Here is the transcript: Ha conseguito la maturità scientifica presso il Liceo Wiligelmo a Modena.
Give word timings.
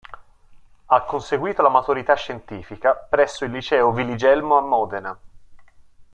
Ha 0.87 1.03
conseguito 1.05 1.61
la 1.61 1.69
maturità 1.69 2.15
scientifica 2.15 2.95
presso 2.95 3.45
il 3.45 3.51
Liceo 3.51 3.89
Wiligelmo 3.89 4.57
a 4.57 4.61
Modena. 4.61 5.19